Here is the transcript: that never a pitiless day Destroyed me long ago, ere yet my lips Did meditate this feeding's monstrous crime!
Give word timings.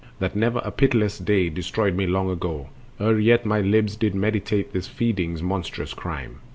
that 0.17 0.35
never 0.35 0.57
a 0.65 0.71
pitiless 0.71 1.19
day 1.19 1.47
Destroyed 1.47 1.93
me 1.95 2.07
long 2.07 2.27
ago, 2.27 2.69
ere 2.99 3.19
yet 3.19 3.45
my 3.45 3.61
lips 3.61 3.95
Did 3.95 4.15
meditate 4.15 4.73
this 4.73 4.87
feeding's 4.87 5.43
monstrous 5.43 5.93
crime! 5.93 6.39